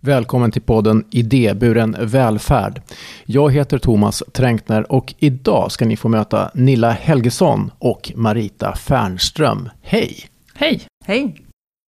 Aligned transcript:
Välkommen 0.00 0.50
till 0.50 0.62
podden 0.62 1.04
Idéburen 1.10 1.96
välfärd. 2.00 2.82
Jag 3.24 3.52
heter 3.52 3.78
Thomas 3.78 4.22
Tränkner 4.32 4.92
och 4.92 5.14
idag 5.18 5.72
ska 5.72 5.84
ni 5.84 5.96
få 5.96 6.08
möta 6.08 6.50
Nilla 6.54 6.90
Helgesson 6.90 7.70
och 7.78 8.12
Marita 8.14 8.76
Fernström. 8.76 9.68
Hej! 9.82 10.16
Hej! 10.54 10.82
Hej! 11.04 11.36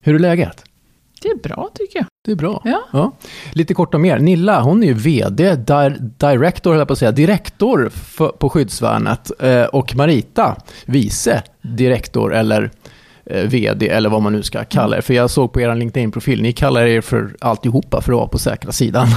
Hur 0.04 0.14
är 0.14 0.18
läget? 0.18 0.64
Det 1.22 1.28
är 1.28 1.36
bra 1.36 1.70
tycker 1.74 1.98
jag. 1.98 2.06
Det 2.24 2.32
är 2.32 2.36
bra. 2.36 2.62
Ja. 2.92 3.12
Lite 3.52 3.74
kort 3.74 3.94
om 3.94 4.04
er. 4.04 4.18
Nilla, 4.18 4.62
hon 4.62 4.82
är 4.82 4.86
ju 4.86 4.94
vd, 4.94 5.54
di 5.54 5.94
director, 6.16 6.74
höll 6.74 6.86
på 6.86 6.92
att 6.92 6.98
säga, 6.98 7.12
direktor 7.12 7.90
på 8.30 8.50
skyddsvärnet. 8.50 9.30
Eh, 9.40 9.64
och 9.64 9.96
Marita, 9.96 10.56
vice 10.86 11.42
direktor 11.62 12.34
eller 12.34 12.70
vd 13.24 13.88
eller 13.88 14.10
vad 14.10 14.22
man 14.22 14.32
nu 14.32 14.42
ska 14.42 14.64
kalla 14.64 14.96
er. 14.96 15.00
För 15.00 15.14
jag 15.14 15.30
såg 15.30 15.52
på 15.52 15.60
er 15.60 15.74
LinkedIn-profil, 15.74 16.42
ni 16.42 16.52
kallar 16.52 16.82
er 16.86 17.00
för 17.00 17.36
alltihopa 17.40 18.00
för 18.00 18.12
att 18.12 18.16
vara 18.18 18.28
på 18.28 18.38
säkra 18.38 18.72
sidan. 18.72 19.08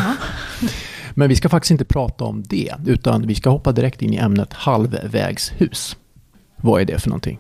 Men 1.14 1.30
vi 1.30 1.36
ska 1.36 1.50
faktiskt 1.50 1.72
inte 1.72 1.86
prata 1.86 2.24
om 2.24 2.44
det, 2.44 2.74
utan 2.86 3.28
vi 3.28 3.36
ska 3.36 3.50
hoppa 3.50 3.72
direkt 3.72 4.02
in 4.02 4.14
i 4.14 4.18
ämnet 4.18 4.54
halvvägshus. 4.54 5.98
Vad 6.56 6.82
är 6.82 6.86
det 6.86 7.00
för 7.00 7.10
någonting? 7.10 7.40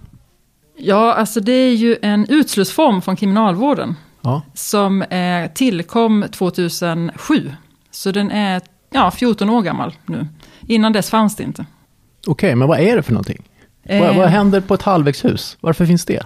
Ja, 0.77 1.13
alltså 1.13 1.39
det 1.39 1.51
är 1.51 1.73
ju 1.73 1.97
en 2.01 2.25
utslussform 2.29 3.01
från 3.01 3.15
kriminalvården. 3.15 3.95
Ja. 4.21 4.41
Som 4.53 5.01
eh, 5.01 5.51
tillkom 5.53 6.25
2007. 6.31 7.51
Så 7.91 8.11
den 8.11 8.31
är 8.31 8.61
ja, 8.91 9.11
14 9.11 9.49
år 9.49 9.61
gammal 9.61 9.93
nu. 10.05 10.27
Innan 10.67 10.93
dess 10.93 11.09
fanns 11.09 11.35
det 11.35 11.43
inte. 11.43 11.65
Okej, 12.27 12.55
men 12.55 12.67
vad 12.67 12.79
är 12.79 12.95
det 12.95 13.03
för 13.03 13.11
någonting? 13.13 13.43
Vad, 13.83 14.01
Eh, 14.01 14.17
vad 14.17 14.29
händer 14.29 14.61
på 14.61 14.73
ett 14.73 14.81
halvvägshus? 14.81 15.57
Varför 15.61 15.85
finns 15.85 16.05
det? 16.05 16.23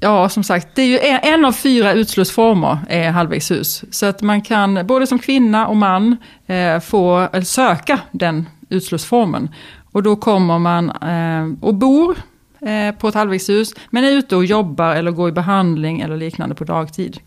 Ja, 0.00 0.28
som 0.28 0.42
sagt, 0.42 0.68
det 0.74 0.82
är 0.82 0.86
ju 0.86 0.98
en, 0.98 1.34
en 1.34 1.44
av 1.44 1.52
fyra 1.52 1.92
utslussformer 1.92 2.78
är 2.88 3.06
eh, 3.06 3.12
halvvägshus. 3.12 3.84
Så 3.90 4.06
att 4.06 4.22
man 4.22 4.42
kan, 4.42 4.86
både 4.86 5.06
som 5.06 5.18
kvinna 5.18 5.66
och 5.66 5.76
man, 5.76 6.16
eh, 6.46 6.80
få 6.80 7.28
eller 7.32 7.44
söka 7.44 8.00
den 8.12 8.48
utslussformen. 8.68 9.48
Och 9.92 10.02
då 10.02 10.16
kommer 10.16 10.58
man 10.58 10.90
eh, 10.90 11.64
och 11.64 11.74
bor 11.74 12.16
eh, 12.60 12.94
på 12.94 13.08
ett 13.08 13.14
halvvägshus, 13.14 13.74
men 13.90 14.04
är 14.04 14.10
ute 14.10 14.36
och 14.36 14.44
jobbar 14.44 14.94
eller 14.94 15.10
går 15.10 15.28
i 15.28 15.32
behandling 15.32 16.00
eller 16.00 16.16
liknande 16.16 16.54
på 16.54 16.64
dagtid. 16.64 17.18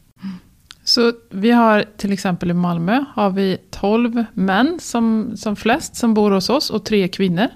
Så 0.83 1.13
vi 1.29 1.51
har 1.51 1.85
till 1.97 2.13
exempel 2.13 2.51
i 2.51 2.53
Malmö 2.53 3.03
har 3.13 3.29
vi 3.29 3.57
12 3.71 4.25
män 4.33 4.79
som, 4.81 5.31
som 5.37 5.55
flest 5.55 5.95
som 5.95 6.13
bor 6.13 6.31
hos 6.31 6.49
oss 6.49 6.69
och 6.69 6.85
tre 6.85 7.07
kvinnor. 7.07 7.47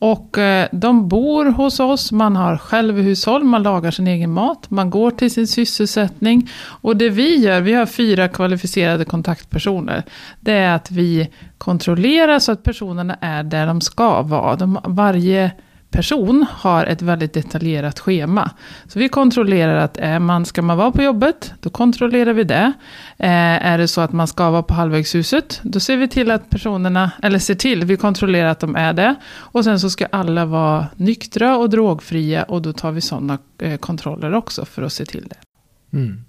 Och 0.00 0.38
eh, 0.38 0.68
de 0.72 1.08
bor 1.08 1.44
hos 1.44 1.80
oss, 1.80 2.12
man 2.12 2.36
har 2.36 2.56
självhushåll, 2.56 3.44
man 3.44 3.62
lagar 3.62 3.90
sin 3.90 4.06
egen 4.06 4.32
mat, 4.32 4.70
man 4.70 4.90
går 4.90 5.10
till 5.10 5.30
sin 5.30 5.46
sysselsättning. 5.46 6.50
Och 6.62 6.96
det 6.96 7.08
vi 7.08 7.36
gör, 7.36 7.60
vi 7.60 7.72
har 7.72 7.86
fyra 7.86 8.28
kvalificerade 8.28 9.04
kontaktpersoner. 9.04 10.02
Det 10.40 10.52
är 10.52 10.74
att 10.74 10.90
vi 10.90 11.30
kontrollerar 11.58 12.38
så 12.38 12.52
att 12.52 12.62
personerna 12.62 13.16
är 13.20 13.42
där 13.42 13.66
de 13.66 13.80
ska 13.80 14.22
vara. 14.22 14.56
De, 14.56 14.78
varje 14.84 15.50
person 15.90 16.46
har 16.50 16.86
ett 16.86 17.02
väldigt 17.02 17.32
detaljerat 17.32 18.00
schema. 18.00 18.50
Så 18.86 18.98
vi 18.98 19.08
kontrollerar 19.08 19.76
att 19.76 19.96
är 19.96 20.18
man, 20.18 20.44
ska 20.44 20.62
man 20.62 20.76
vara 20.76 20.92
på 20.92 21.02
jobbet, 21.02 21.52
då 21.60 21.70
kontrollerar 21.70 22.32
vi 22.32 22.44
det. 22.44 22.72
Eh, 23.18 23.66
är 23.66 23.78
det 23.78 23.88
så 23.88 24.00
att 24.00 24.12
man 24.12 24.26
ska 24.26 24.50
vara 24.50 24.62
på 24.62 24.74
halvvägshuset, 24.74 25.60
då 25.62 25.80
ser 25.80 25.96
vi 25.96 26.08
till 26.08 26.30
att 26.30 26.50
personerna, 26.50 27.10
eller 27.22 27.38
ser 27.38 27.54
till, 27.54 27.84
vi 27.84 27.96
kontrollerar 27.96 28.48
att 28.48 28.60
de 28.60 28.76
är 28.76 28.92
det. 28.92 29.14
Och 29.32 29.64
sen 29.64 29.80
så 29.80 29.90
ska 29.90 30.06
alla 30.06 30.44
vara 30.44 30.86
nyktra 30.96 31.56
och 31.56 31.70
drogfria 31.70 32.42
och 32.42 32.62
då 32.62 32.72
tar 32.72 32.92
vi 32.92 33.00
sådana 33.00 33.38
eh, 33.58 33.76
kontroller 33.76 34.34
också 34.34 34.64
för 34.64 34.82
att 34.82 34.92
se 34.92 35.04
till 35.04 35.26
det. 35.28 35.49
Mm. 35.92 36.24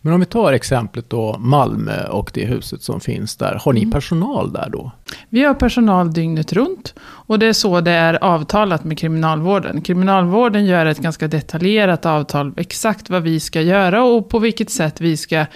Men 0.00 0.12
om 0.12 0.20
vi 0.20 0.26
tar 0.26 0.52
exemplet 0.52 1.10
då 1.10 1.36
Malmö 1.38 2.06
och 2.08 2.30
det 2.34 2.44
huset 2.44 2.82
som 2.82 3.00
finns 3.00 3.36
där. 3.36 3.60
Har 3.64 3.72
ni 3.72 3.80
Mm. 3.80 3.90
personal 3.92 4.52
där 4.52 4.68
då? 4.70 4.90
Vi 5.28 5.44
har 5.44 5.54
personal 5.54 6.12
dygnet 6.12 6.52
runt 6.52 6.94
och 7.00 7.38
det 7.38 7.46
är 7.46 7.52
så 7.52 7.80
det 7.80 7.90
är 7.90 8.24
avtalat 8.24 8.84
med 8.84 8.98
kriminalvården. 8.98 9.82
Kriminalvården 9.82 10.66
gör 10.66 10.86
ett 10.86 10.98
ganska 10.98 11.28
detaljerat 11.28 12.06
avtal 12.06 12.52
exakt 12.56 13.10
vad 13.10 13.22
vi 13.22 13.40
ska 13.40 13.60
göra 13.60 14.04
och 14.04 14.28
på 14.28 14.38
vilket 14.38 14.70
sätt 14.70 15.00
vi 15.00 15.16
ska 15.16 15.46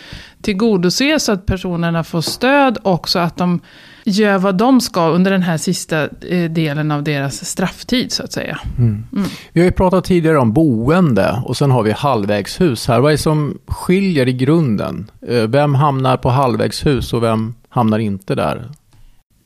tillgodose 0.43 1.21
så 1.21 1.33
att 1.33 1.47
personerna 1.47 2.05
får 2.05 2.21
stöd 2.21 2.79
och 2.83 3.09
så 3.09 3.19
att 3.19 3.37
de 3.37 3.61
gör 4.05 4.39
vad 4.39 4.55
de 4.59 4.81
ska 4.81 5.09
under 5.09 5.31
den 5.31 5.43
här 5.43 5.57
sista 5.57 6.03
eh, 6.29 6.51
delen 6.51 6.91
av 6.91 7.03
deras 7.03 7.45
strafftid 7.45 8.13
så 8.13 8.23
att 8.23 8.33
säga. 8.33 8.59
Mm. 8.79 9.05
Vi 9.53 9.61
har 9.61 9.65
ju 9.65 9.73
pratat 9.73 10.05
tidigare 10.05 10.39
om 10.39 10.53
boende 10.53 11.43
och 11.45 11.57
sen 11.57 11.71
har 11.71 11.83
vi 11.83 11.93
halvvägshus 11.93 12.89
här. 12.89 13.01
Vad 13.01 13.11
är 13.13 13.17
det 13.17 13.23
som 13.23 13.59
skiljer 13.67 14.29
i 14.29 14.33
grunden? 14.33 15.11
Eh, 15.29 15.43
Vem 15.43 15.75
hamnar 15.75 16.17
på 16.17 16.29
halvvägshus 16.31 17.13
och 17.13 17.23
vem 17.23 17.55
hamnar 17.69 17.99
inte 17.99 18.35
där? 18.35 18.69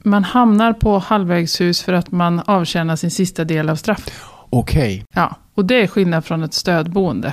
Man 0.04 0.24
hamnar 0.24 0.72
på 0.72 0.98
halvvägshus 0.98 1.82
för 1.82 1.92
att 1.92 2.10
man 2.12 2.40
avtjänar 2.46 2.96
sin 2.96 3.10
sista 3.10 3.44
del 3.44 3.68
av 3.70 3.76
straffet. 3.76 4.12
Okej, 4.50 5.04
Ja, 5.14 5.36
och 5.54 5.64
det 5.64 5.82
är 5.82 5.86
skillnad 5.86 6.24
från 6.24 6.42
ett 6.42 6.54
stödboende. 6.54 7.32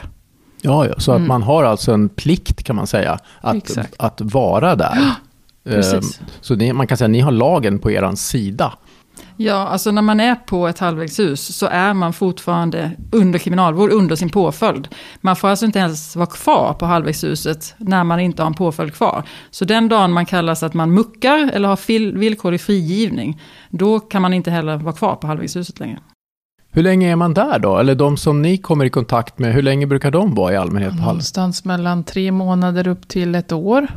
ja, 0.62 0.86
ja, 0.88 0.94
så 0.98 1.12
att 1.12 1.18
Mm. 1.18 1.28
man 1.28 1.44
har 1.44 1.64
alltså 1.64 1.94
en 1.94 2.10
plikt 2.10 2.64
kan 2.64 2.76
man 2.76 2.88
säga 2.88 3.20
att, 3.42 3.56
Exakt. 3.56 3.94
att 4.00 4.22
vara 4.22 4.76
där. 4.76 4.98
Precis. 5.64 6.20
Så 6.42 6.56
ni, 6.56 6.74
man 6.74 6.88
kan 6.88 6.98
säga 6.98 7.06
att 7.06 7.12
ni 7.12 7.20
har 7.20 7.32
lagen 7.32 7.80
på 7.80 7.92
er 7.92 8.16
sida. 8.16 8.74
Ja, 9.38 9.68
alltså 9.68 9.92
när 9.92 10.02
man 10.02 10.20
är 10.20 10.36
på 10.36 10.68
ett 10.68 10.80
halvvägshus 10.80 11.58
så 11.58 11.66
är 11.66 11.94
man 11.94 12.14
fortfarande 12.14 12.92
under 13.12 13.40
kriminalvård, 13.40 13.92
under 13.92 14.16
sin 14.16 14.30
påföljd. 14.30 14.88
Man 15.22 15.36
får 15.36 15.48
alltså 15.48 15.66
inte 15.66 15.80
ens 15.80 16.16
vara 16.16 16.26
kvar 16.26 16.74
på 16.74 16.86
halvvägshuset 16.86 17.76
när 17.78 18.04
man 18.04 18.20
inte 18.20 18.42
har 18.42 18.48
en 18.48 18.54
påföljd 18.54 18.94
kvar. 18.94 19.24
Så 19.52 19.66
den 19.66 19.90
dagen 19.90 20.12
man 20.12 20.26
kallas 20.26 20.64
att 20.64 20.74
man 20.74 20.94
muckar 20.94 21.52
eller 21.54 21.70
har 21.70 22.18
villkorlig 22.18 22.62
frigivning, 22.62 23.42
då 23.70 24.00
kan 24.00 24.22
man 24.22 24.34
inte 24.34 24.52
heller 24.52 24.78
vara 24.78 24.96
kvar 24.96 25.16
på 25.16 25.28
halvvägshuset 25.28 25.80
längre. 25.80 26.00
Hur 26.74 26.84
länge 26.84 27.12
är 27.12 27.16
man 27.16 27.34
där 27.34 27.60
då? 27.60 27.78
Eller 27.78 27.96
de 27.96 28.18
som 28.18 28.42
ni 28.42 28.58
kommer 28.58 28.86
i 28.86 28.90
kontakt 28.90 29.40
med, 29.40 29.54
hur 29.54 29.62
länge 29.62 29.88
brukar 29.88 30.12
de 30.12 30.36
vara 30.36 30.54
i 30.54 30.58
allmänhet 30.58 30.92
på 30.92 30.98
halv? 30.98 31.08
Någonstans 31.08 31.66
mellan 31.66 32.04
tre 32.04 32.32
månader 32.32 32.88
upp 32.88 33.08
till 33.08 33.36
ett 33.36 33.52
år. 33.52 33.88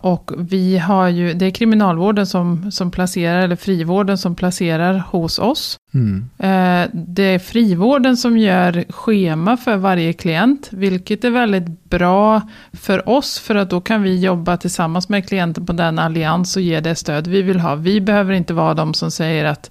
Och 0.00 0.30
vi 0.38 0.78
har 0.78 1.08
ju, 1.08 1.34
det 1.34 1.46
är 1.46 1.50
kriminalvården 1.50 2.26
som, 2.26 2.70
som 2.72 2.90
placerar, 2.90 3.40
eller 3.40 3.56
frivården 3.56 4.18
som 4.18 4.34
placerar 4.34 5.04
hos 5.10 5.38
oss. 5.38 5.76
Mm. 5.94 6.28
Eh, 6.38 6.90
det 6.92 7.22
är 7.22 7.38
frivården 7.38 8.16
som 8.16 8.38
gör 8.38 8.84
schema 8.88 9.56
för 9.56 9.76
varje 9.76 10.12
klient, 10.12 10.68
vilket 10.72 11.24
är 11.24 11.30
väldigt 11.30 11.84
bra 11.84 12.40
för 12.72 13.08
oss, 13.08 13.38
för 13.38 13.54
att 13.54 13.70
då 13.70 13.80
kan 13.80 14.02
vi 14.02 14.20
jobba 14.20 14.56
tillsammans 14.56 15.08
med 15.08 15.28
klienten 15.28 15.66
på 15.66 15.72
den 15.72 15.98
allians 15.98 16.56
och 16.56 16.62
ge 16.62 16.80
det 16.80 16.94
stöd 16.94 17.26
vi 17.26 17.42
vill 17.42 17.60
ha. 17.60 17.74
Vi 17.74 18.00
behöver 18.00 18.32
inte 18.32 18.54
vara 18.54 18.74
de 18.74 18.94
som 18.94 19.10
säger 19.10 19.44
att 19.44 19.70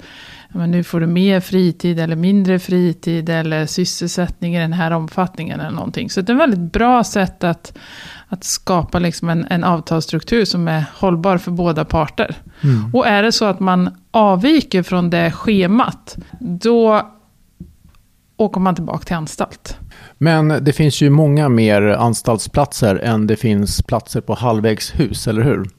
"Ja, 0.54 0.60
men 0.60 0.72
nu 0.72 0.84
får 0.84 1.00
du 1.00 1.08
mer 1.08 1.40
fritid 1.40 2.00
eller 2.00 2.16
mindre 2.16 2.60
fritid 2.60 3.30
eller 3.30 3.66
sysselsättning 3.66 4.56
i 4.56 4.60
den 4.60 4.74
här 4.74 4.92
omfattningen 4.92 5.60
eller 5.60 5.76
någonting. 5.76 6.10
Så 6.10 6.22
det 6.22 6.32
är 6.32 6.36
ett 6.36 6.42
väldigt 6.42 6.72
bra 6.72 7.04
sätt 7.04 7.44
att, 7.44 7.78
att 8.30 8.44
skapa 8.44 9.00
liksom 9.00 9.30
en, 9.30 9.46
en 9.50 9.64
avtalsstruktur 9.64 10.46
som 10.46 10.68
är 10.68 10.86
hållbar 10.96 11.38
för 11.38 11.52
båda 11.52 11.86
parter. 11.86 12.36
Mm. 12.64 12.96
Och 12.96 13.08
är 13.08 13.24
det 13.24 13.32
så 13.32 13.46
att 13.46 13.60
man 13.60 13.90
avviker 14.12 14.84
från 14.84 15.10
det 15.10 15.32
schemat, 15.32 16.18
då 16.40 17.02
åker 18.38 18.60
man 18.60 18.76
tillbaka 18.76 19.04
till 19.04 19.16
anstalt. 19.16 19.78
Men 20.18 20.48
det 20.48 20.74
finns 20.74 21.02
ju 21.02 21.10
många 21.10 21.50
mer 21.50 21.82
anstaltsplatser 21.82 22.96
än 22.96 23.28
det 23.28 23.36
finns 23.36 23.82
platser 23.82 24.22
på 24.22 24.34
halvvägshus, 24.34 25.28
eller 25.28 25.42
hur? 25.42 25.70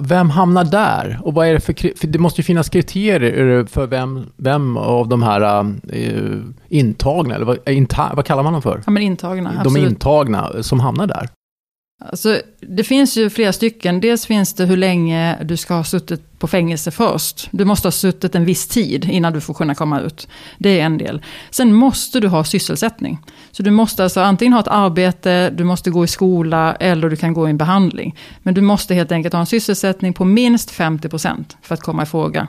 Vem 0.00 0.30
hamnar 0.30 0.64
där? 0.64 1.20
Och 1.22 1.34
vad 1.34 1.46
är 1.46 1.54
det 1.54 1.60
för, 1.60 1.98
för 1.98 2.06
det 2.06 2.18
måste 2.18 2.40
ju 2.40 2.44
finnas 2.44 2.68
kriterier 2.68 3.64
för 3.64 3.86
vem, 3.86 4.26
vem 4.36 4.76
av 4.76 5.08
de 5.08 5.22
här 5.22 5.60
eh, 5.92 6.38
intagna, 6.68 7.34
eller 7.34 7.44
vad, 7.44 7.68
inta, 7.68 8.10
vad 8.14 8.24
kallar 8.24 8.42
man 8.42 8.52
dem 8.52 8.62
för? 8.62 8.82
Ja, 8.86 8.90
men 8.90 9.02
intagna, 9.02 9.50
De 9.52 9.58
absolut. 9.58 9.90
intagna 9.90 10.50
som 10.62 10.80
hamnar 10.80 11.06
där. 11.06 11.28
Alltså, 12.10 12.40
det 12.60 12.84
finns 12.84 13.16
ju 13.16 13.30
flera 13.30 13.52
stycken. 13.52 14.00
Dels 14.00 14.26
finns 14.26 14.54
det 14.54 14.64
hur 14.64 14.76
länge 14.76 15.38
du 15.44 15.56
ska 15.56 15.74
ha 15.74 15.84
suttit 15.84 16.31
på 16.42 16.48
fängelse 16.48 16.90
först. 16.90 17.48
Du 17.50 17.64
måste 17.64 17.86
ha 17.86 17.92
suttit 17.92 18.34
en 18.34 18.44
viss 18.44 18.68
tid 18.68 19.04
innan 19.04 19.32
du 19.32 19.40
får 19.40 19.54
kunna 19.54 19.74
komma 19.74 20.00
ut. 20.00 20.28
Det 20.58 20.80
är 20.80 20.84
en 20.84 20.98
del. 20.98 21.22
Sen 21.50 21.72
måste 21.72 22.20
du 22.20 22.28
ha 22.28 22.44
sysselsättning. 22.44 23.18
Så 23.50 23.62
du 23.62 23.70
måste 23.70 24.04
alltså 24.04 24.20
antingen 24.20 24.52
ha 24.52 24.60
ett 24.60 24.68
arbete, 24.68 25.50
du 25.50 25.64
måste 25.64 25.90
gå 25.90 26.04
i 26.04 26.08
skola 26.08 26.74
eller 26.74 27.10
du 27.10 27.16
kan 27.16 27.34
gå 27.34 27.46
i 27.46 27.50
en 27.50 27.56
behandling. 27.56 28.16
Men 28.42 28.54
du 28.54 28.60
måste 28.60 28.94
helt 28.94 29.12
enkelt 29.12 29.32
ha 29.32 29.40
en 29.40 29.46
sysselsättning 29.46 30.12
på 30.12 30.24
minst 30.24 30.70
50% 30.70 31.44
för 31.62 31.74
att 31.74 31.80
komma 31.80 32.02
i 32.02 32.06
fråga. 32.06 32.48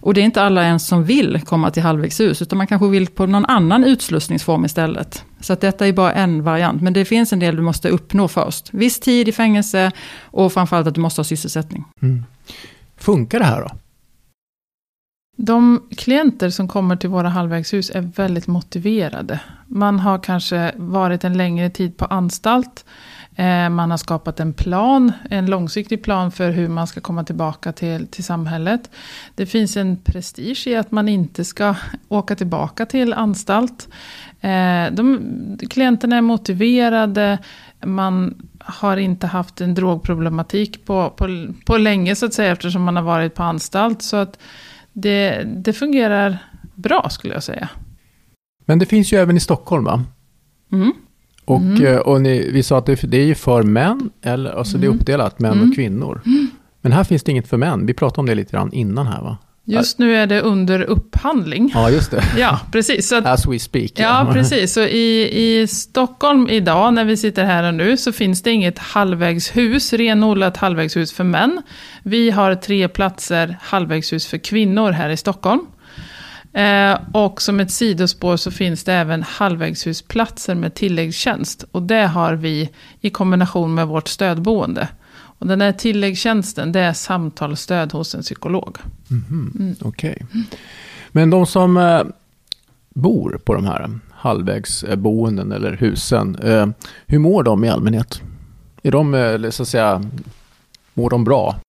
Och 0.00 0.14
det 0.14 0.20
är 0.20 0.24
inte 0.24 0.42
alla 0.42 0.64
ens 0.64 0.86
som 0.86 1.04
vill 1.04 1.40
komma 1.44 1.70
till 1.70 1.82
halvvägshus, 1.82 2.42
utan 2.42 2.58
man 2.58 2.66
kanske 2.66 2.88
vill 2.88 3.06
på 3.06 3.26
någon 3.26 3.44
annan 3.44 3.84
utslussningsform 3.84 4.64
istället. 4.64 5.24
Så 5.40 5.52
att 5.52 5.60
detta 5.60 5.86
är 5.86 5.92
bara 5.92 6.12
en 6.12 6.42
variant, 6.42 6.82
men 6.82 6.92
det 6.92 7.04
finns 7.04 7.32
en 7.32 7.38
del 7.38 7.56
du 7.56 7.62
måste 7.62 7.88
uppnå 7.88 8.28
först. 8.28 8.68
Viss 8.72 9.00
tid 9.00 9.28
i 9.28 9.32
fängelse 9.32 9.92
och 10.22 10.52
framförallt 10.52 10.86
att 10.86 10.94
du 10.94 11.00
måste 11.00 11.18
ha 11.18 11.24
sysselsättning. 11.24 11.84
Mm. 12.02 12.24
Funkar 12.98 13.38
det 13.38 13.44
här 13.44 13.60
då? 13.60 13.70
De 15.36 15.88
klienter 15.96 16.50
som 16.50 16.68
kommer 16.68 16.96
till 16.96 17.10
våra 17.10 17.28
halvvägshus 17.28 17.90
är 17.90 18.00
väldigt 18.00 18.46
motiverade. 18.46 19.40
Man 19.66 20.00
har 20.00 20.18
kanske 20.18 20.72
varit 20.76 21.24
en 21.24 21.36
längre 21.36 21.70
tid 21.70 21.96
på 21.96 22.04
anstalt. 22.04 22.84
Eh, 23.36 23.68
man 23.68 23.90
har 23.90 23.96
skapat 23.96 24.40
en 24.40 24.52
plan, 24.52 25.12
en 25.30 25.46
långsiktig 25.46 26.02
plan 26.02 26.32
för 26.32 26.50
hur 26.50 26.68
man 26.68 26.86
ska 26.86 27.00
komma 27.00 27.24
tillbaka 27.24 27.72
till, 27.72 28.06
till 28.06 28.24
samhället. 28.24 28.90
Det 29.34 29.46
finns 29.46 29.76
en 29.76 29.96
prestige 29.96 30.66
i 30.66 30.76
att 30.76 30.90
man 30.90 31.08
inte 31.08 31.44
ska 31.44 31.74
åka 32.08 32.36
tillbaka 32.36 32.86
till 32.86 33.12
anstalt. 33.12 33.88
Eh, 34.40 34.92
de, 34.92 35.20
klienterna 35.70 36.16
är 36.16 36.20
motiverade, 36.20 37.38
man 37.84 38.34
har 38.68 38.96
inte 38.96 39.26
haft 39.26 39.60
en 39.60 39.74
drogproblematik 39.74 40.84
på, 40.86 41.10
på, 41.10 41.46
på 41.66 41.76
länge 41.76 42.14
så 42.16 42.26
att 42.26 42.34
säga 42.34 42.52
eftersom 42.52 42.82
man 42.82 42.96
har 42.96 43.02
varit 43.02 43.34
på 43.34 43.42
anstalt. 43.42 44.02
Så 44.02 44.16
att 44.16 44.38
det, 44.92 45.42
det 45.56 45.72
fungerar 45.72 46.38
bra 46.74 47.08
skulle 47.10 47.34
jag 47.34 47.42
säga. 47.42 47.68
Men 48.66 48.78
det 48.78 48.86
finns 48.86 49.12
ju 49.12 49.16
även 49.18 49.36
i 49.36 49.40
Stockholm 49.40 49.84
va? 49.84 50.04
Mm. 50.72 50.92
Och, 51.44 51.60
Mm. 51.60 51.86
eh, 51.86 51.96
och 51.96 52.20
ni, 52.22 52.50
vi 52.52 52.62
sa 52.62 52.78
att 52.78 52.86
det, 52.86 53.00
det 53.10 53.16
är 53.16 53.24
ju 53.26 53.34
för 53.34 53.62
män, 53.62 54.10
eller, 54.22 54.50
alltså 54.50 54.78
det 54.78 54.84
är 54.84 54.88
Mm. 54.88 54.98
uppdelat, 55.00 55.38
män 55.38 55.52
Mm. 55.52 55.68
och 55.68 55.74
kvinnor. 55.74 56.20
Men 56.80 56.92
här 56.92 57.04
finns 57.04 57.22
det 57.22 57.32
inget 57.32 57.48
för 57.48 57.56
män. 57.56 57.86
Vi 57.86 57.94
pratade 57.94 58.20
om 58.20 58.26
det 58.26 58.34
lite 58.34 58.52
grann 58.52 58.72
innan 58.72 59.06
här 59.06 59.22
va? 59.22 59.36
Just 59.76 59.98
nu 59.98 60.16
är 60.16 60.26
det 60.26 60.40
under 60.40 60.80
upphandling. 60.80 61.70
Ja, 61.74 61.90
just 61.90 62.10
det. 62.10 62.24
Ja, 62.38 62.60
precis. 62.72 63.08
Så 63.08 63.16
att, 63.16 63.26
As 63.26 63.46
we 63.46 63.58
speak. 63.58 63.90
ja, 63.94 64.30
precis. 64.32 64.72
Så 64.72 64.80
i, 64.80 65.30
i 65.32 65.66
Stockholm 65.66 66.48
idag, 66.48 66.94
när 66.94 67.04
vi 67.04 67.16
sitter 67.16 67.44
här 67.44 67.64
och 67.64 67.74
nu, 67.74 67.96
så 67.96 68.12
finns 68.12 68.42
det 68.42 68.50
inget 68.50 68.78
halvvägshus, 68.78 69.92
renodlat 69.92 70.56
halvvägshus 70.56 71.12
för 71.12 71.24
män. 71.24 71.62
Vi 72.02 72.30
har 72.30 72.54
tre 72.54 72.88
platser 72.88 73.58
halvvägshus 73.62 74.26
för 74.26 74.38
kvinnor 74.38 74.90
här 74.90 75.10
i 75.10 75.16
Stockholm. 75.16 75.66
Eh, 76.52 76.98
och 77.12 77.42
som 77.42 77.60
ett 77.60 77.70
sidospår 77.70 78.36
så 78.36 78.50
finns 78.50 78.84
det 78.84 78.92
även 78.92 79.22
halvvägshusplatser 79.22 80.54
med 80.54 80.74
tilläggstjänst. 80.74 81.64
Och 81.72 81.82
det 81.82 82.06
har 82.06 82.34
vi 82.34 82.70
i 83.00 83.10
kombination 83.10 83.74
med 83.74 83.86
vårt 83.86 84.08
stödboende. 84.08 84.88
Och 85.38 85.46
den 85.46 85.60
här 85.60 85.72
tilläggstjänsten, 85.72 86.72
det 86.72 86.80
är 86.80 86.92
samtalsstöd 86.92 87.92
hos 87.92 88.14
en 88.14 88.22
psykolog. 88.22 88.78
Mhm, 89.08 89.76
Okej. 89.80 90.26
Men 91.08 91.30
de 91.30 91.46
som 91.46 91.76
eh, 91.76 92.02
bor 92.94 93.40
på 93.44 93.54
de 93.54 93.64
här 93.64 93.90
halvvägsboenden 94.10 95.52
eller 95.52 95.72
husen, 95.72 96.36
eh, 96.36 96.66
hur 97.06 97.18
mår 97.18 97.42
de 97.42 97.64
i 97.64 97.68
allmänhet? 97.68 98.20
Är 98.82 98.90
de, 98.90 99.14
eh, 99.14 99.50
så 99.50 99.62
att 99.62 99.68
säga, 99.68 100.02
mår 100.94 101.10
de 101.10 101.24
bra? 101.24 101.60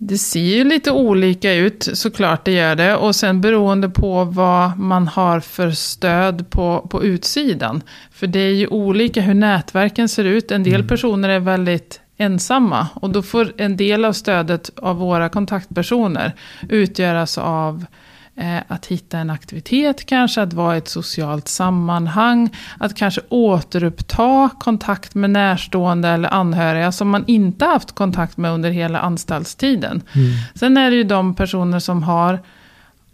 Det 0.00 0.18
ser 0.18 0.40
ju 0.40 0.64
lite 0.64 0.90
olika 0.90 1.54
ut, 1.54 1.88
såklart 1.92 2.44
det 2.44 2.52
gör 2.52 2.76
det. 2.76 2.96
Och 2.96 3.16
sen 3.16 3.40
beroende 3.40 3.88
på 3.88 4.24
vad 4.24 4.78
man 4.78 5.08
har 5.08 5.40
för 5.40 5.70
stöd 5.70 6.50
på, 6.50 6.86
på 6.90 7.04
utsidan. 7.04 7.82
För 8.10 8.26
det 8.26 8.38
är 8.38 8.54
ju 8.54 8.66
olika 8.66 9.20
hur 9.20 9.34
nätverken 9.34 10.08
ser 10.08 10.24
ut. 10.24 10.50
En 10.50 10.62
del 10.62 10.88
personer 10.88 11.28
är 11.28 11.40
väldigt 11.40 12.00
ensamma. 12.16 12.88
Och 12.94 13.10
då 13.10 13.22
får 13.22 13.52
en 13.56 13.76
del 13.76 14.04
av 14.04 14.12
stödet 14.12 14.70
av 14.76 14.96
våra 14.96 15.28
kontaktpersoner 15.28 16.32
utgöras 16.68 17.38
av 17.38 17.84
eh, 18.36 18.58
att 18.68 18.86
hitta 18.86 19.18
en 19.18 19.30
aktivitet 19.30 20.06
kanske, 20.06 20.42
att 20.42 20.52
vara 20.52 20.74
i 20.74 20.78
ett 20.78 20.88
socialt 20.88 21.48
sammanhang, 21.48 22.56
att 22.78 22.94
kanske 22.94 23.20
återuppta 23.28 24.50
kontakt 24.60 25.14
med 25.14 25.30
närstående 25.30 26.08
eller 26.08 26.34
anhöriga 26.34 26.92
som 26.92 27.08
man 27.08 27.24
inte 27.26 27.64
haft 27.64 27.92
kontakt 27.92 28.36
med 28.36 28.50
under 28.50 28.70
hela 28.70 28.98
anstaltstiden. 28.98 30.02
Sen 30.54 30.76
är 30.76 30.90
det 30.90 30.96
ju 30.96 31.04
de 31.04 31.34
personer 31.34 31.78
som 31.78 32.02
har, 32.02 32.40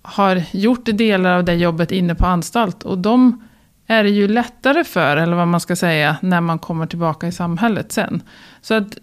har 0.03 0.43
gjort 0.51 0.85
delar 0.85 1.37
av 1.37 1.45
det 1.45 1.55
jobbet 1.55 1.93
inne 1.93 2.15
på 2.15 2.27
anstalt 2.27 2.83
och 2.83 2.99
de 2.99 3.45
är 3.91 4.03
det 4.05 4.11
ju 4.11 4.29
lättare 4.29 4.85
för, 4.85 5.17
eller 5.17 5.37
vad 5.37 5.49
man 5.49 5.61
ska 5.61 5.77
säga, 5.77 6.17
när 6.23 6.41
man 6.41 6.59
kommer 6.59 6.87
tillbaka 6.87 7.27
i 7.27 7.33
samhället 7.33 7.93
sen. 7.93 8.23
Så 8.61 8.75
att 8.75 8.99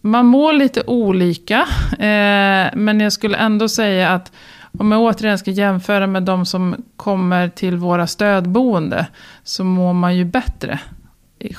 man 0.00 0.26
mår 0.26 0.52
lite 0.52 0.82
olika, 0.86 1.56
eh, 1.92 2.68
men 2.74 3.00
jag 3.00 3.12
skulle 3.12 3.36
ändå 3.36 3.68
säga 3.68 4.08
att 4.10 4.32
om 4.78 4.92
jag 4.92 5.00
återigen 5.00 5.38
ska 5.38 5.50
jämföra 5.50 6.06
med 6.06 6.22
de 6.22 6.46
som 6.46 6.76
kommer 6.96 7.48
till 7.48 7.76
våra 7.76 8.06
stödboende, 8.06 9.06
så 9.44 9.64
mår 9.64 9.92
man 9.92 10.16
ju 10.16 10.24
bättre, 10.24 10.78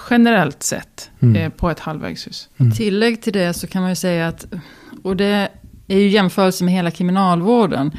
generellt 0.10 0.64
sett, 0.64 1.10
Mm. 1.20 1.36
eh, 1.36 1.50
på 1.50 1.70
ett 1.70 1.80
halvvägshus. 1.80 2.50
Tillägg 2.78 3.22
till 3.22 3.34
det 3.34 3.54
så 3.54 3.68
kan 3.68 3.82
man 3.82 3.92
ju 3.92 3.96
säga 3.96 4.28
att, 4.28 4.46
och 5.04 5.16
det 5.16 5.50
är 5.88 5.98
ju 5.98 6.08
jämförelse 6.08 6.64
med 6.64 6.74
hela 6.74 6.92
kriminalvården, 6.92 7.92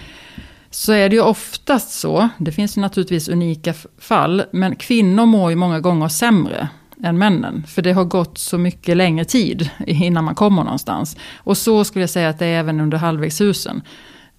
så 0.75 0.93
är 0.93 1.09
det 1.09 1.17
ju 1.17 1.23
oftast 1.23 1.91
så, 1.91 2.29
det 2.39 2.53
finns 2.53 2.77
ju 2.77 2.81
naturligtvis 2.81 3.29
unika 3.29 3.75
fall, 3.99 4.45
men 4.53 4.77
kvinnor 4.77 5.27
mår 5.27 5.51
ju 5.51 5.57
många 5.57 5.81
gånger 5.81 6.09
sämre 6.09 6.69
än 7.05 7.19
männen. 7.19 7.65
För 7.67 7.83
det 7.83 7.93
har 7.93 8.05
gått 8.05 8.39
så 8.39 8.59
mycket 8.59 8.97
längre 8.97 9.25
tid 9.25 9.71
innan 9.87 10.25
man 10.25 10.35
kommer 10.35 10.65
någonstans. 10.65 11.17
Och 11.37 11.57
så 11.57 11.85
skulle 11.85 12.03
jag 12.03 12.11
säga 12.11 12.29
att 12.29 12.39
det 12.39 12.47
är 12.47 12.59
även 12.61 12.81
under 12.81 12.99
halvvägshusen. 12.99 13.83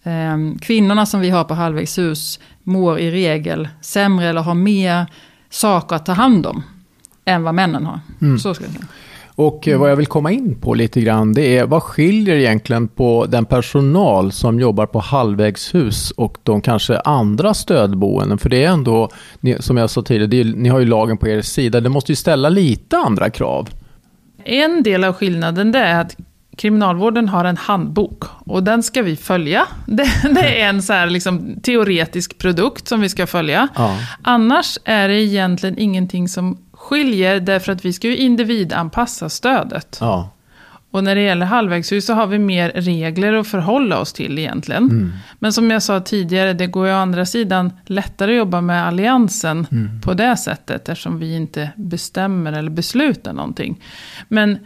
Ehm, 0.04 0.60
Kvinnorna 0.60 1.06
som 1.06 1.20
vi 1.20 1.30
har 1.30 1.44
på 1.44 1.54
halvvägshus 1.54 2.40
mår 2.64 3.00
i 3.00 3.12
regel 3.12 3.70
sämre 3.82 4.28
eller 4.28 4.42
har 4.42 4.56
mer 4.56 5.06
saker 5.50 5.96
att 5.96 6.06
ta 6.06 6.14
hand 6.14 6.46
om 6.46 6.64
än 7.26 7.44
vad 7.44 7.56
männen 7.56 7.86
har. 7.86 8.00
Mm. 8.22 8.40
Så 8.40 8.54
skulle 8.54 8.70
jag 8.70 8.76
säga. 8.76 8.88
Och 9.36 9.68
eh, 9.68 9.80
vad 9.80 9.92
jag 9.92 9.96
vill 9.96 10.08
komma 10.08 10.32
in 10.32 10.56
på 10.60 10.74
lite 10.74 11.02
grann, 11.02 11.34
det 11.34 11.58
är 11.58 11.66
vad 11.66 11.84
skiljer 11.84 12.36
egentligen 12.36 12.88
på 12.88 13.26
den 13.30 13.46
personal 13.46 14.32
som 14.32 14.60
jobbar 14.60 14.86
på 14.86 15.00
halvvägshus 15.00 16.12
och 16.12 16.38
de 16.44 16.62
kanske 16.62 17.00
andra 17.00 17.54
stödboenden? 17.54 18.38
För 18.38 18.50
det 18.50 18.64
är 18.64 18.70
ändå, 18.70 19.10
som 19.60 19.78
jag 19.78 19.90
sa 19.90 20.02
tidigare, 20.02 20.50
är, 20.50 20.56
ni 20.56 20.70
har 20.70 20.80
ju 20.80 20.86
lagen 20.86 21.18
på 21.18 21.28
er 21.28 21.42
sida, 21.42 21.82
det 21.82 21.90
måste 21.90 22.12
ju 22.12 22.16
ställa 22.16 22.50
lite 22.50 22.98
andra 22.98 23.30
krav. 23.30 23.70
En 24.46 24.84
del 24.84 25.04
av 25.04 25.14
skillnaden 25.14 25.72
det 25.72 25.80
är 25.80 26.02
att 26.02 26.16
kriminalvården 26.58 27.30
har 27.30 27.46
en 27.46 27.58
handbok 27.58 28.24
och 28.46 28.64
den 28.64 28.84
ska 28.84 29.02
vi 29.02 29.16
följa. 29.16 29.68
Det, 29.86 30.08
det 30.36 30.62
är 30.62 30.70
en 30.70 30.84
så 30.84 30.94
här 30.94 31.08
liksom 31.08 31.60
teoretisk 31.64 32.38
produkt 32.38 32.88
som 32.88 33.02
vi 33.02 33.10
ska 33.10 33.28
följa. 33.28 33.68
Ja. 33.76 33.98
Annars 34.22 34.78
är 34.86 35.08
det 35.08 35.22
egentligen 35.22 35.80
ingenting 35.80 36.28
som 36.28 36.58
skiljer 36.84 37.40
därför 37.40 37.72
att 37.72 37.86
vi 37.86 37.94
ska 37.94 38.08
ju 38.08 38.18
individanpassa 38.18 39.30
stödet. 39.30 39.98
Ja. 40.02 40.30
Och 40.92 41.04
när 41.04 41.16
det 41.16 41.22
gäller 41.22 41.46
halvvägshus 41.46 42.06
så 42.06 42.14
har 42.14 42.28
vi 42.28 42.40
mer 42.40 42.72
regler 42.76 43.34
att 43.34 43.48
förhålla 43.48 44.00
oss 44.00 44.14
till 44.14 44.40
egentligen. 44.40 44.84
Mm. 44.84 45.12
Men 45.40 45.54
som 45.54 45.72
jag 45.72 45.84
sa 45.84 46.00
tidigare, 46.00 46.54
det 46.54 46.68
går 46.68 46.88
ju 46.88 46.94
å 46.94 46.96
andra 46.98 47.26
sidan 47.26 47.74
lättare 47.86 48.32
att 48.32 48.38
jobba 48.38 48.62
med 48.62 48.88
alliansen 48.88 49.68
Mm. 49.72 50.02
på 50.02 50.14
det 50.14 50.38
sättet 50.38 50.90
eftersom 50.90 51.20
vi 51.20 51.36
inte 51.36 51.70
bestämmer 51.76 52.54
eller 52.54 52.72
beslutar 52.72 53.34
någonting. 53.34 53.82
Men 54.28 54.58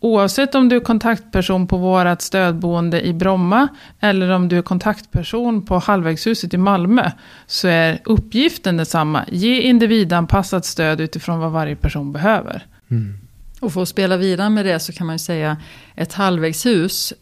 oavsett 0.00 0.54
om 0.54 0.68
du 0.68 0.76
är 0.76 0.80
kontaktperson 0.80 1.66
på 1.66 1.76
vårt 1.76 2.20
stödboende 2.20 3.06
i 3.06 3.12
Bromma 3.12 3.68
eller 4.00 4.30
om 4.30 4.48
du 4.48 4.58
är 4.58 4.62
kontaktperson 4.62 5.64
på 5.64 5.78
halvvägshuset 5.78 6.54
i 6.54 6.56
Malmö 6.56 7.10
så 7.46 7.68
är 7.68 8.00
uppgiften 8.04 8.76
detsamma. 8.76 9.24
Ge 9.28 9.60
individanpassat 9.60 10.64
stöd 10.64 11.00
utifrån 11.00 11.38
vad 11.38 11.52
varje 11.52 11.76
person 11.76 12.12
behöver. 12.12 12.66
Mm. 12.90 13.18
Och 13.60 13.72
för 13.72 13.82
att 13.82 13.88
spela 13.88 14.16
vidare 14.16 14.50
med 14.50 14.66
det 14.66 14.80
så 14.80 14.92
kan 14.92 15.06
man 15.06 15.14
ju 15.14 15.18
säga 15.18 15.56
ett 15.94 16.12
halvvägshus 16.12 17.12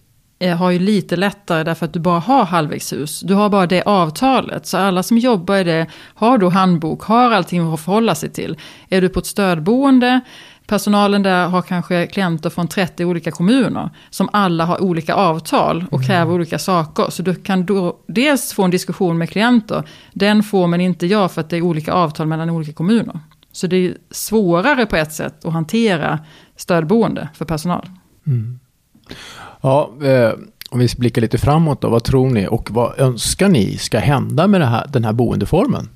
har 0.41 0.71
ju 0.71 0.79
lite 0.79 1.17
lättare 1.17 1.65
därför 1.65 1.87
att 1.87 1.93
du 1.93 2.01
bara 2.01 2.19
har 2.19 2.45
halvvägshus. 2.45 3.21
Du 3.21 3.35
har 3.35 3.49
bara 3.49 3.67
det 3.67 3.83
avtalet. 3.83 4.67
Så 4.67 4.79
alla 4.79 5.03
som 5.03 5.19
jobbar 5.19 5.57
i 5.57 5.65
det 5.65 5.87
har 6.15 6.39
då 6.39 6.49
handbok, 6.49 7.03
har 7.03 7.31
allting 7.31 7.73
att 7.73 7.81
förhålla 7.81 8.15
sig 8.15 8.31
till. 8.31 8.57
Är 8.89 9.01
du 9.01 9.09
på 9.09 9.19
ett 9.19 9.27
stödboende, 9.27 10.21
personalen 10.67 11.23
där 11.23 11.47
har 11.47 11.63
kanske 11.63 12.07
klienter 12.07 12.51
från 12.51 12.69
30 12.69 13.05
olika 13.05 13.31
kommuner. 13.31 13.91
Som 14.11 14.29
alla 14.33 14.65
har 14.65 14.83
olika 14.83 15.15
avtal 15.15 15.85
och 15.91 16.05
kräver 16.05 16.33
olika 16.33 16.59
saker. 16.59 17.07
Så 17.11 17.23
du 17.23 17.35
kan 17.35 17.67
då 17.67 17.99
dels 18.07 18.53
få 18.53 18.63
en 18.63 18.71
diskussion 18.71 19.19
med 19.19 19.31
klienter. 19.31 19.83
Den 20.13 20.43
får 20.43 20.67
man 20.67 20.81
inte 20.81 21.07
jag 21.07 21.33
för 21.33 21.41
att 21.41 21.51
det 21.51 21.57
är 21.57 21.63
olika 21.63 21.93
avtal 21.93 22.27
mellan 22.27 22.51
olika 22.51 22.73
kommuner. 22.73 23.21
Så 23.53 23.67
det 23.67 23.77
är 23.77 23.95
svårare 24.11 24.87
på 24.87 24.97
ett 24.97 25.13
sätt 25.13 25.45
att 25.45 25.53
hantera 25.53 26.19
stödboende 26.57 27.29
för 27.35 27.45
personal. 27.45 27.89
Ja, 29.65 29.91
eh, 30.03 30.33
om 30.71 30.79
vi 30.79 30.89
blickar 30.99 31.23
lite 31.23 31.39
framåt 31.39 31.81
då, 31.81 31.89
vad 31.89 32.05
tror 32.05 32.31
ni 32.31 32.47
och 32.49 32.71
vad 32.71 33.01
önskar 33.01 33.49
ni 33.49 33.77
ska 33.79 33.99
hända 33.99 34.47
med 34.47 34.61
det 34.61 34.67
här, 34.67 34.87
den 34.89 35.05
här 35.05 35.13
boendeformen? 35.13 35.89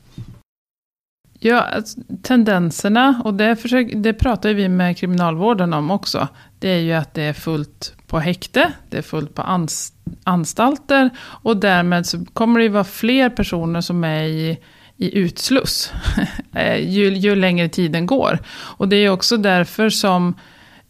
Ja, 1.38 1.60
alltså, 1.60 2.00
tendenserna, 2.22 3.22
och 3.25 3.34
det, 3.34 3.56
försöker, 3.56 3.96
det 3.96 4.12
pratar 4.12 4.48
ju 4.48 4.54
vi 4.54 4.68
med 4.68 4.98
kriminalvården 4.98 5.72
om 5.72 5.90
också. 5.90 6.28
Det 6.58 6.68
är 6.68 6.78
ju 6.78 6.92
att 6.92 7.14
det 7.14 7.22
är 7.22 7.32
fullt 7.32 7.94
på 8.06 8.18
häkte, 8.18 8.72
det 8.90 8.98
är 8.98 9.02
fullt 9.02 9.34
på 9.34 9.42
ans, 9.42 9.92
anstalter 10.25 11.10
och 11.20 11.56
därmed 11.56 12.06
så 12.06 12.25
kommer 12.25 12.60
det 12.60 12.64
ju 12.64 12.70
vara 12.70 12.84
fler 12.84 13.30
personer 13.30 13.80
som 13.80 14.04
är 14.04 14.22
i, 14.22 14.58
i 14.96 15.18
utsluss 15.18 15.92
eh, 16.54 16.90
ju, 16.90 17.14
ju 17.14 17.34
längre 17.34 17.68
tiden 17.68 18.06
går. 18.06 18.38
Och 18.48 18.88
det 18.88 18.96
är 18.96 19.10
också 19.10 19.37
därför 19.37 19.90
som 19.90 20.34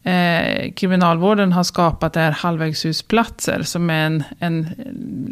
eh, 0.08 0.72
kriminalvården 0.72 1.52
har 1.52 1.62
skapat 1.62 2.12
det 2.12 2.20
här 2.20 2.30
halvvägshusplatser 2.30 3.62
som 3.62 3.90
är 3.90 4.06
en, 4.06 4.24
en, 4.38 4.66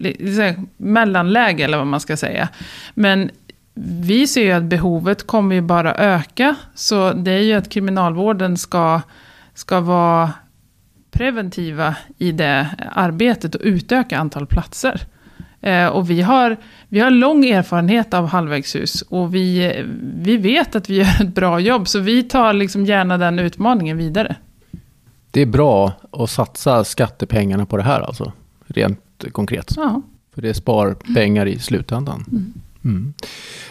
en, 0.02 0.40
en 0.40 0.68
mellanläge 0.76 1.64
eller 1.64 1.78
vad 1.78 1.86
man 1.86 2.00
ska 2.00 2.16
säga. 2.16 2.48
Men 2.94 3.30
vi 3.74 4.26
ser 4.26 4.42
ju 4.42 4.52
att 4.52 4.62
behovet 4.62 5.26
kommer 5.26 5.54
ju 5.54 5.60
bara 5.60 5.94
öka. 5.94 6.54
Så 6.74 7.12
det 7.12 7.30
är 7.30 7.42
ju 7.42 7.52
att 7.52 7.68
kriminalvården 7.68 8.56
ska 8.56 9.00
ska 9.54 9.80
vara 9.80 10.32
preventiva 11.10 11.96
i 12.18 12.32
det 12.32 12.68
arbetet 12.92 13.54
och 13.54 13.60
utöka 13.64 14.18
antal 14.18 14.46
platser. 14.46 15.00
Eh, 15.60 15.86
och 15.86 16.10
vi 16.10 16.22
har, 16.22 16.56
vi 16.88 17.00
har 17.00 17.10
lång 17.10 17.44
erfarenhet 17.44 18.14
av 18.14 18.26
halvvägshus 18.26 19.02
och 19.02 19.34
vi, 19.34 19.74
vi 20.16 20.36
vet 20.36 20.76
att 20.76 20.90
vi 20.90 20.96
gör 20.96 21.22
ett 21.22 21.34
bra 21.34 21.60
jobb, 21.60 21.88
så 21.88 21.98
vi 21.98 22.22
tar 22.22 22.52
liksom 22.52 22.86
gärna 22.86 23.18
den 23.18 23.38
utmaningen 23.38 23.96
vidare. 23.96 24.36
Det 25.36 25.42
är 25.42 25.46
bra 25.46 25.92
att 26.10 26.30
satsa 26.30 26.84
skattepengarna 26.84 27.66
på 27.66 27.76
det 27.76 27.82
här 27.82 28.00
alltså, 28.00 28.32
rent 28.66 29.24
konkret. 29.32 29.72
Ja. 29.76 30.02
För 30.34 30.42
det 30.42 30.54
spar 30.54 30.96
pengar 31.14 31.46
i 31.46 31.58
slutändan. 31.58 32.24
Mm. 32.28 32.52
Mm. 32.84 33.14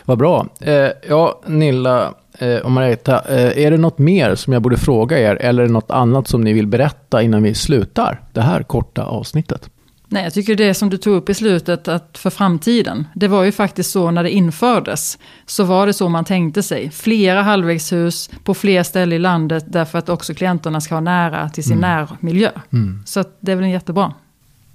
Vad 0.06 0.18
bra. 0.18 0.48
Eh, 0.60 0.90
ja, 1.10 1.42
Nilla 1.46 2.14
eh, 2.40 2.58
och 2.58 2.72
Margareta, 2.72 3.22
eh, 3.30 3.66
är 3.66 3.72
det 3.72 3.78
något 3.78 3.98
mer 3.98 4.36
som 4.36 4.54
jag 4.54 4.62
borde 4.62 4.78
fråga 4.78 5.20
er 5.20 5.36
eller 5.36 5.64
är 5.64 5.68
det 5.68 5.74
något 5.74 5.92
annat 5.92 6.28
som 6.28 6.42
ni 6.42 6.54
vill 6.54 6.68
berätta 6.68 7.22
innan 7.22 7.44
vi 7.44 7.54
slutar 7.54 8.22
det 8.34 8.42
här 8.42 8.64
korta 8.64 9.04
avsnittet? 9.04 9.70
Nej, 10.08 10.24
jag 10.24 10.34
tycker 10.34 10.56
det 10.56 10.74
som 10.74 10.90
du 10.90 10.98
tog 10.98 11.16
upp 11.16 11.30
i 11.30 11.34
slutet, 11.34 11.88
att 11.88 12.18
för 12.18 12.30
framtiden. 12.30 13.08
Det 13.16 13.28
var 13.28 13.44
ju 13.44 13.52
faktiskt 13.52 13.92
så 13.92 14.12
när 14.12 14.24
det 14.24 14.30
infördes, 14.32 15.18
så 15.46 15.64
var 15.64 15.88
det 15.88 15.94
så 15.94 16.10
man 16.10 16.26
tänkte 16.26 16.64
sig. 16.64 16.92
Flera 16.92 17.42
halvvägshus 17.42 18.30
på 18.44 18.54
fler 18.54 18.84
ställen 18.84 19.14
i 19.16 19.20
landet, 19.20 19.64
därför 19.68 20.00
att 20.00 20.10
också 20.10 20.34
klienterna 20.34 20.82
ska 20.82 20.96
ha 20.96 21.00
nära 21.02 21.50
till 21.50 21.64
sin 21.64 21.78
Mm. 21.78 21.82
närmiljö. 22.08 22.52
Mm. 22.74 23.04
Så 23.06 23.24
det 23.40 23.52
är 23.52 23.56
väl 23.56 23.70
jättebra. 23.70 24.14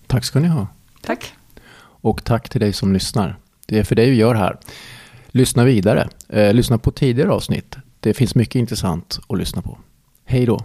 Tack 0.07 0.25
ska 0.25 0.41
ni 0.41 0.49
ha. 0.49 0.67
Tack. 1.03 1.33
Och 2.03 2.25
tack 2.25 2.49
till 2.49 2.61
dig 2.61 2.73
som 2.73 2.93
lyssnar. 2.93 3.37
Det 3.67 3.79
är 3.79 3.85
för 3.85 3.95
dig 3.95 4.11
vi 4.11 4.17
gör 4.17 4.35
här. 4.35 4.57
Lyssna 5.29 5.65
vidare. 5.65 6.09
Eh, 6.29 6.55
lyssna 6.55 6.79
på 6.79 6.91
tidigare 6.91 7.31
avsnitt. 7.31 7.77
Det 8.01 8.15
finns 8.15 8.35
mycket 8.35 8.55
intressant 8.55 9.21
att 9.29 9.39
lyssna 9.39 9.63
på. 9.63 9.79
Hej 10.25 10.47
då. 10.47 10.65